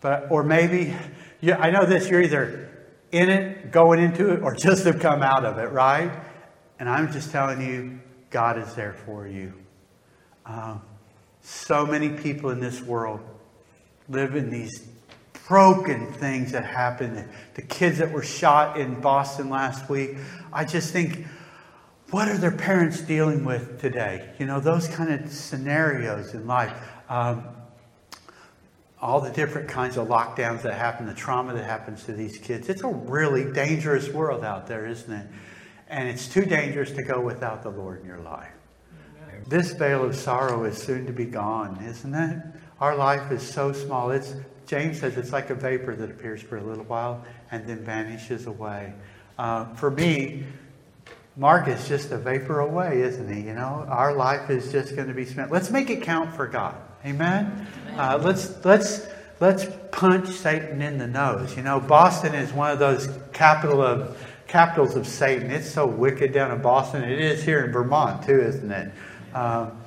[0.00, 0.94] but or maybe
[1.40, 2.70] you, I know this you're either
[3.12, 6.10] in it, going into it, or just have come out of it, right?
[6.78, 9.52] And I'm just telling you, God is there for you.
[10.44, 10.82] Um,
[11.42, 13.20] so many people in this world
[14.08, 14.86] live in these
[15.48, 17.28] broken things that happen.
[17.54, 20.16] The kids that were shot in Boston last week.
[20.52, 21.26] I just think
[22.10, 24.32] what are their parents dealing with today?
[24.38, 26.72] You know, those kind of scenarios in life.
[27.08, 27.44] Um,
[29.06, 32.68] all the different kinds of lockdowns that happen, the trauma that happens to these kids.
[32.68, 35.28] It's a really dangerous world out there, isn't it?
[35.88, 38.50] And it's too dangerous to go without the Lord in your life.
[39.46, 42.42] This veil of sorrow is soon to be gone, isn't it?
[42.80, 44.10] Our life is so small.
[44.10, 44.34] It's
[44.66, 48.46] James says it's like a vapor that appears for a little while and then vanishes
[48.46, 48.92] away.
[49.38, 50.42] Uh, for me,
[51.36, 53.42] Mark is just a vapor away, isn't he?
[53.42, 55.52] You know, our life is just going to be spent.
[55.52, 56.74] Let's make it count for God.
[57.06, 57.68] Amen.
[57.96, 59.06] Uh, let's let's
[59.38, 61.56] let's punch Satan in the nose.
[61.56, 65.52] You know, Boston is one of those capital of capitals of Satan.
[65.52, 67.04] It's so wicked down in Boston.
[67.04, 68.90] It is here in Vermont too, isn't it?
[69.34, 69.80] Um,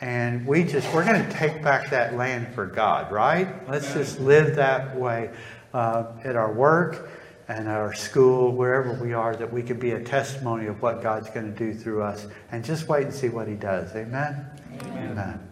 [0.00, 3.68] and we just we're going to take back that land for God, right?
[3.68, 5.30] Let's just live that way
[5.74, 7.10] uh, at our work
[7.48, 11.30] and our school, wherever we are, that we can be a testimony of what God's
[11.30, 12.28] going to do through us.
[12.52, 13.92] And just wait and see what He does.
[13.96, 14.46] Amen?
[14.82, 15.10] Amen.
[15.10, 15.49] Amen.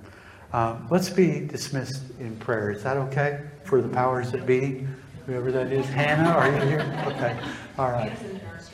[0.53, 2.71] Um, let's be dismissed in prayer.
[2.71, 3.43] Is that okay?
[3.65, 4.87] For the powers that be,
[5.27, 5.87] whoever that is.
[5.87, 7.05] Hannah, are you here?
[7.07, 7.39] Okay.
[7.79, 8.17] All right.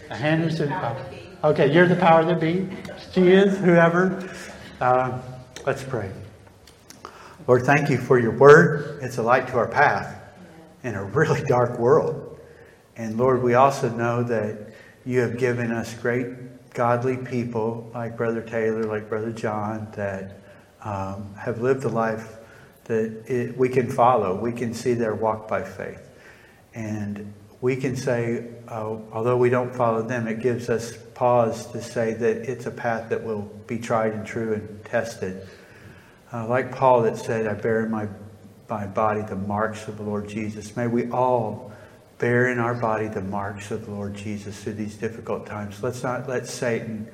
[0.08, 1.04] Hannah's in power.
[1.42, 2.68] Okay, you're the power that be.
[3.12, 4.30] She is, whoever.
[4.80, 5.20] Uh,
[5.66, 6.10] let's pray.
[7.46, 9.00] Lord, thank you for your word.
[9.02, 10.22] It's a light to our path
[10.84, 12.38] in a really dark world.
[12.96, 14.72] And Lord, we also know that
[15.04, 20.43] you have given us great godly people like Brother Taylor, like Brother John, that
[20.84, 22.38] um, have lived a life
[22.84, 24.38] that it, we can follow.
[24.38, 26.00] We can see their walk by faith.
[26.74, 31.80] And we can say, uh, although we don't follow them, it gives us pause to
[31.80, 35.46] say that it's a path that will be tried and true and tested.
[36.32, 38.08] Uh, like Paul that said, I bear in my,
[38.68, 40.76] my body the marks of the Lord Jesus.
[40.76, 41.72] May we all
[42.18, 45.82] bear in our body the marks of the Lord Jesus through these difficult times.
[45.82, 47.08] Let's not let Satan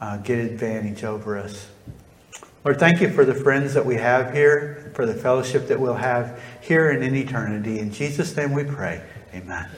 [0.00, 1.68] uh, get advantage over us.
[2.68, 5.94] Lord, thank you for the friends that we have here, for the fellowship that we'll
[5.94, 7.78] have here and in eternity.
[7.78, 9.00] In Jesus' name we pray.
[9.32, 9.70] Amen.